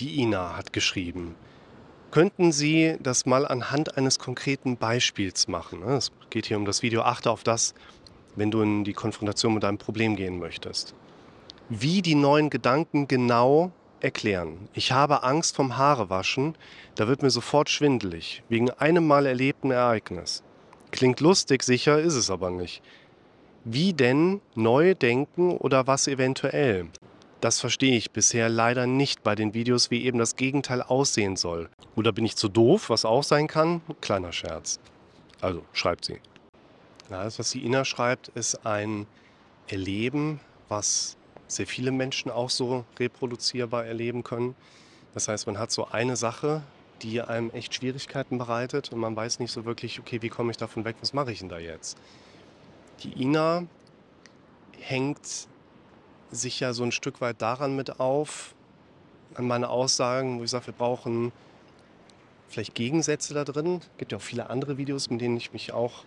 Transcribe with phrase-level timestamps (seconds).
[0.00, 1.36] Die Ina hat geschrieben.
[2.10, 5.80] Könnten Sie das mal anhand eines konkreten Beispiels machen?
[5.80, 5.94] ne?
[5.94, 7.02] Es geht hier um das Video.
[7.02, 7.74] Achte auf das,
[8.34, 10.96] wenn du in die Konfrontation mit deinem Problem gehen möchtest.
[11.68, 13.70] Wie die neuen Gedanken genau
[14.00, 14.68] erklären.
[14.74, 16.56] Ich habe Angst vom Haarewaschen,
[16.96, 20.42] da wird mir sofort schwindelig, wegen einem mal erlebten Ereignis.
[20.90, 22.82] Klingt lustig, sicher ist es aber nicht.
[23.62, 26.88] Wie denn neu denken oder was eventuell?
[27.44, 31.68] Das verstehe ich bisher leider nicht bei den Videos, wie eben das Gegenteil aussehen soll.
[31.94, 33.82] Oder bin ich zu doof, was auch sein kann?
[34.00, 34.80] Kleiner Scherz.
[35.42, 36.20] Also, schreibt sie.
[37.10, 39.06] Ja, das, was die Ina schreibt, ist ein
[39.68, 40.40] Erleben,
[40.70, 44.54] was sehr viele Menschen auch so reproduzierbar erleben können.
[45.12, 46.62] Das heißt, man hat so eine Sache,
[47.02, 50.56] die einem echt Schwierigkeiten bereitet und man weiß nicht so wirklich, okay, wie komme ich
[50.56, 51.98] davon weg, was mache ich denn da jetzt?
[53.02, 53.66] Die Ina
[54.80, 55.46] hängt
[56.36, 58.54] sich ja so ein Stück weit daran mit auf,
[59.34, 61.32] an meine Aussagen, wo ich sage, wir brauchen
[62.48, 63.80] vielleicht Gegensätze da drin.
[63.80, 66.04] Es gibt ja auch viele andere Videos, mit denen ich mich auch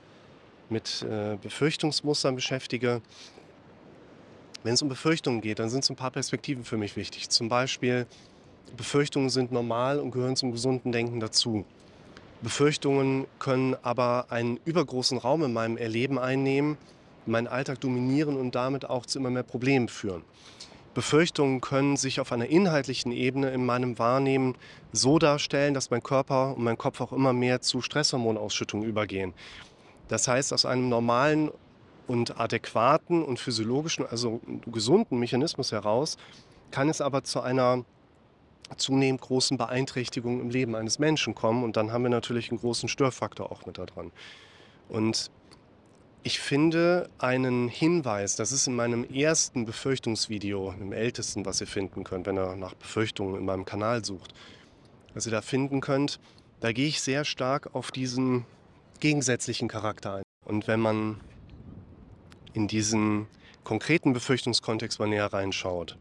[0.70, 3.02] mit äh, Befürchtungsmustern beschäftige.
[4.64, 7.30] Wenn es um Befürchtungen geht, dann sind so ein paar Perspektiven für mich wichtig.
[7.30, 8.06] Zum Beispiel,
[8.76, 11.66] Befürchtungen sind normal und gehören zum gesunden Denken dazu.
[12.42, 16.78] Befürchtungen können aber einen übergroßen Raum in meinem Erleben einnehmen,
[17.28, 20.24] meinen Alltag dominieren und damit auch zu immer mehr Problemen führen.
[20.94, 24.56] Befürchtungen können sich auf einer inhaltlichen Ebene in meinem Wahrnehmen
[24.94, 29.36] so darstellen, dass mein Körper und mein Kopf auch immer mehr zu Stresshormonausschüttung übergehen.
[30.08, 31.52] Das heißt, aus einem normalen
[32.08, 36.18] und adäquaten und physiologischen, also gesunden Mechanismus heraus,
[36.72, 37.86] kann es aber zu einer
[38.76, 41.64] zunehmend großen Beeinträchtigung im Leben eines Menschen kommen.
[41.64, 44.12] Und dann haben wir natürlich einen großen Störfaktor auch mit da dran.
[44.90, 45.30] Und
[46.28, 52.04] ich finde einen Hinweis, das ist in meinem ersten Befürchtungsvideo, im ältesten, was ihr finden
[52.04, 54.34] könnt, wenn ihr nach Befürchtungen in meinem Kanal sucht,
[55.14, 56.20] was ihr da finden könnt,
[56.60, 58.46] da gehe ich sehr stark auf diesen
[59.00, 60.24] gegensätzlichen Charakter ein.
[60.44, 61.22] Und wenn man
[62.52, 63.28] in diesen
[63.64, 65.98] konkreten Befürchtungskontext mal näher reinschaut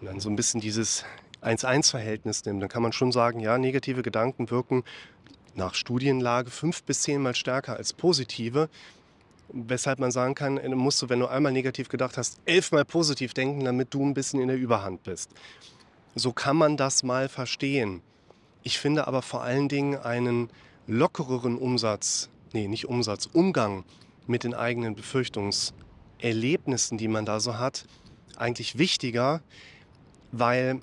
[0.00, 1.06] und dann so ein bisschen dieses
[1.40, 4.84] 1-1-Verhältnis nimmt, dann kann man schon sagen, ja, negative Gedanken wirken
[5.54, 8.68] nach Studienlage fünf bis zehnmal stärker als positive.
[9.52, 13.34] Weshalb man sagen kann, äh, musst du, wenn du einmal negativ gedacht hast, elfmal positiv
[13.34, 15.30] denken, damit du ein bisschen in der Überhand bist.
[16.14, 18.02] So kann man das mal verstehen.
[18.62, 20.50] Ich finde aber vor allen Dingen einen
[20.86, 23.84] lockereren Umsatz, nee, nicht Umsatz, Umgang
[24.26, 27.86] mit den eigenen Befürchtungserlebnissen, die man da so hat,
[28.36, 29.42] eigentlich wichtiger,
[30.32, 30.80] weil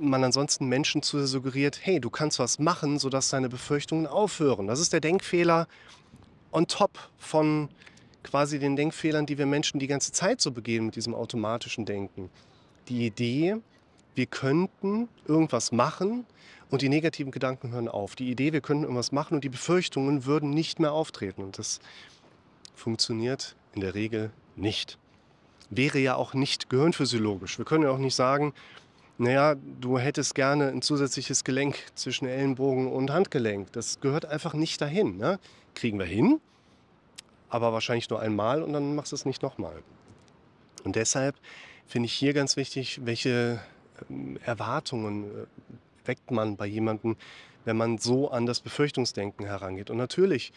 [0.00, 4.66] man ansonsten Menschen zu suggeriert, hey, du kannst was machen, sodass deine Befürchtungen aufhören.
[4.66, 5.66] Das ist der Denkfehler
[6.52, 7.68] on top von
[8.22, 12.30] quasi den Denkfehlern, die wir Menschen die ganze Zeit so begehen mit diesem automatischen Denken.
[12.88, 13.56] Die Idee,
[14.14, 16.26] wir könnten irgendwas machen
[16.70, 18.14] und die negativen Gedanken hören auf.
[18.14, 21.42] Die Idee, wir könnten irgendwas machen und die Befürchtungen würden nicht mehr auftreten.
[21.42, 21.80] Und das
[22.74, 24.98] funktioniert in der Regel nicht.
[25.70, 27.58] Wäre ja auch nicht gehirnphysiologisch.
[27.58, 28.52] Wir können ja auch nicht sagen,
[29.18, 33.72] naja, du hättest gerne ein zusätzliches Gelenk zwischen Ellenbogen und Handgelenk.
[33.72, 35.16] Das gehört einfach nicht dahin.
[35.16, 35.38] Ne?
[35.74, 36.40] Kriegen wir hin,
[37.48, 39.82] aber wahrscheinlich nur einmal und dann machst du es nicht nochmal.
[40.84, 41.36] Und deshalb
[41.86, 43.60] finde ich hier ganz wichtig, welche
[44.10, 45.46] ähm, Erwartungen äh,
[46.06, 47.16] weckt man bei jemandem,
[47.64, 49.90] wenn man so an das Befürchtungsdenken herangeht.
[49.90, 50.52] Und natürlich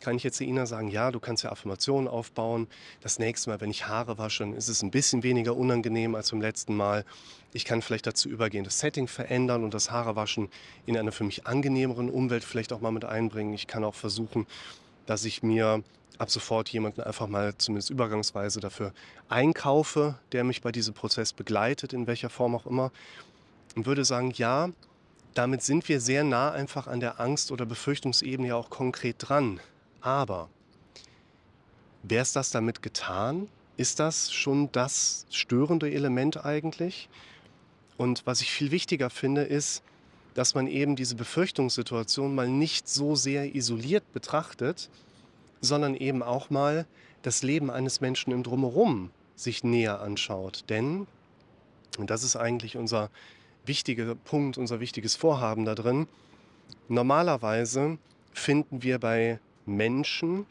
[0.00, 2.68] kann ich jetzt Ina sagen, ja, du kannst ja Affirmationen aufbauen.
[3.00, 6.30] Das nächste Mal, wenn ich Haare wasche, dann ist es ein bisschen weniger unangenehm als
[6.30, 7.04] beim letzten Mal.
[7.52, 10.48] Ich kann vielleicht dazu übergehen, das Setting verändern und das Haarewaschen
[10.86, 13.54] in einer für mich angenehmeren Umwelt vielleicht auch mal mit einbringen.
[13.54, 14.46] Ich kann auch versuchen,
[15.06, 15.82] dass ich mir
[16.18, 18.92] ab sofort jemanden einfach mal zumindest übergangsweise dafür
[19.28, 22.90] einkaufe, der mich bei diesem Prozess begleitet, in welcher Form auch immer.
[23.76, 24.70] Und würde sagen, ja,
[25.34, 29.60] damit sind wir sehr nah einfach an der Angst- oder Befürchtungsebene ja auch konkret dran.
[30.00, 30.48] Aber
[32.02, 33.48] wäre es das damit getan?
[33.76, 37.08] Ist das schon das störende Element eigentlich?
[37.96, 39.82] Und was ich viel wichtiger finde, ist,
[40.34, 44.88] dass man eben diese Befürchtungssituation mal nicht so sehr isoliert betrachtet,
[45.60, 46.86] sondern eben auch mal
[47.22, 50.64] das Leben eines Menschen im Drumherum sich näher anschaut.
[50.68, 51.06] Denn,
[51.98, 53.10] und das ist eigentlich unser
[53.64, 56.06] wichtiger Punkt, unser wichtiges Vorhaben da drin,
[56.88, 57.98] normalerweise
[58.32, 60.46] finden wir bei Menschen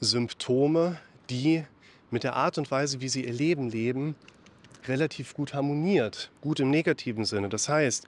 [0.00, 0.98] Symptome,
[1.28, 1.64] die
[2.10, 4.14] mit der Art und Weise, wie sie ihr Leben leben,
[4.88, 6.30] relativ gut harmoniert.
[6.40, 7.48] Gut im negativen Sinne.
[7.48, 8.06] Das heißt,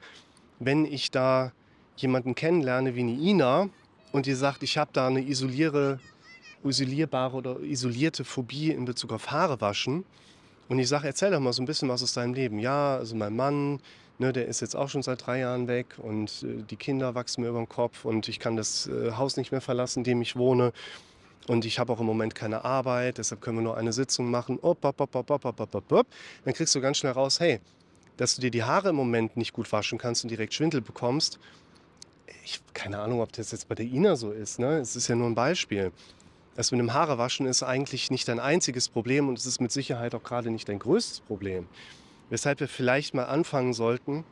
[0.59, 1.53] wenn ich da
[1.97, 3.69] jemanden kennenlerne wie eine Ina
[4.13, 6.01] und die sagt, ich habe da eine isoliere,
[6.65, 10.05] isolierbare oder isolierte Phobie in Bezug auf Haare waschen
[10.69, 12.59] und ich sage, erzähl doch mal so ein bisschen was aus deinem Leben.
[12.59, 13.81] Ja, also mein Mann,
[14.23, 17.41] Ne, der ist jetzt auch schon seit drei Jahren weg und äh, die Kinder wachsen
[17.41, 20.23] mir über den Kopf und ich kann das äh, Haus nicht mehr verlassen, in dem
[20.23, 20.73] ich wohne.
[21.49, 24.61] Und ich habe auch im Moment keine Arbeit, deshalb können wir nur eine Sitzung machen.
[24.63, 26.07] Op, op, op, op, op, op, op, op.
[26.45, 27.59] Dann kriegst du ganz schnell raus, hey,
[28.17, 31.41] dass du dir die Haare im Moment nicht gut waschen kannst und direkt Schwindel bekommst.
[32.45, 34.61] Ich keine Ahnung, ob das jetzt bei der Ina so ist.
[34.61, 34.79] Ne?
[34.79, 35.91] Es ist ja nur ein Beispiel.
[36.55, 40.15] Das mit dem Haarewaschen ist eigentlich nicht dein einziges Problem und es ist mit Sicherheit
[40.15, 41.67] auch gerade nicht dein größtes Problem.
[42.33, 44.25] Weshalb wir vielleicht mal anfangen sollten,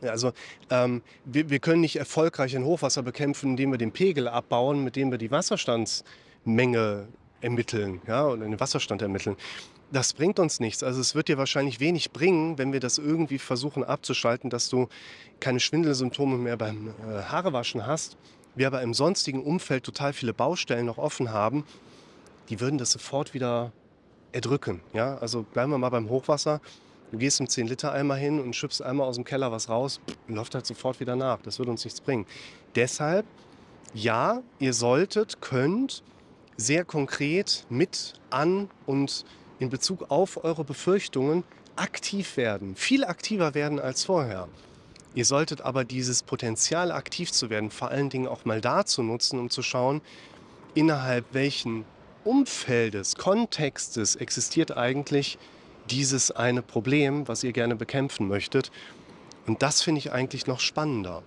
[0.00, 0.32] also
[0.70, 4.96] ähm, wir, wir können nicht erfolgreich ein Hochwasser bekämpfen, indem wir den Pegel abbauen, mit
[4.96, 7.08] dem wir die Wasserstandsmenge
[7.42, 9.36] ermitteln ja, oder den Wasserstand ermitteln.
[9.90, 10.82] Das bringt uns nichts.
[10.82, 14.88] Also es wird dir wahrscheinlich wenig bringen, wenn wir das irgendwie versuchen abzuschalten, dass du
[15.38, 18.16] keine Schwindelsymptome mehr beim äh, Haarewaschen hast.
[18.54, 21.66] Wir aber im sonstigen Umfeld total viele Baustellen noch offen haben,
[22.48, 23.70] die würden das sofort wieder
[24.32, 24.80] erdrücken.
[24.94, 25.18] Ja?
[25.18, 26.62] Also bleiben wir mal beim Hochwasser.
[27.12, 30.64] Du gehst im 10-Liter-Eimer hin und schüppst einmal aus dem Keller was raus, läuft halt
[30.64, 31.42] sofort wieder nach.
[31.42, 32.24] Das würde uns nichts bringen.
[32.74, 33.26] Deshalb,
[33.92, 36.02] ja, ihr solltet, könnt
[36.56, 39.26] sehr konkret mit an und
[39.58, 41.44] in Bezug auf eure Befürchtungen
[41.76, 42.76] aktiv werden.
[42.76, 44.48] Viel aktiver werden als vorher.
[45.14, 49.38] Ihr solltet aber dieses Potenzial aktiv zu werden, vor allen Dingen auch mal dazu nutzen,
[49.38, 50.00] um zu schauen,
[50.72, 51.84] innerhalb welchen
[52.24, 55.38] Umfeldes, Kontextes existiert eigentlich
[55.90, 58.70] dieses eine Problem, was ihr gerne bekämpfen möchtet.
[59.46, 61.22] Und das finde ich eigentlich noch spannender.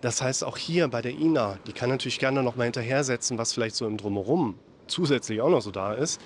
[0.00, 3.38] Das heißt, auch hier bei der Ina, die kann natürlich gerne noch mal hinterher setzen,
[3.38, 6.20] was vielleicht so im Drumherum zusätzlich auch noch so da ist.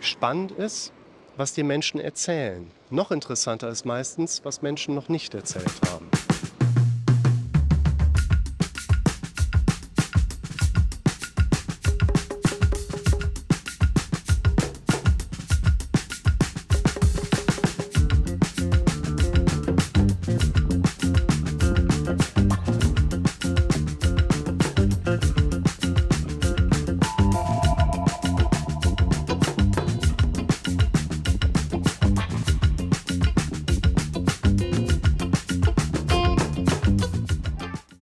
[0.00, 0.92] Spannend ist,
[1.36, 2.70] was die Menschen erzählen.
[2.90, 6.08] Noch interessanter ist meistens, was Menschen noch nicht erzählt haben.